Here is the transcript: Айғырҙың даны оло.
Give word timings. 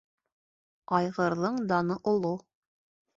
Айғырҙың 0.99 1.59
даны 1.73 1.99
оло. 2.13 2.33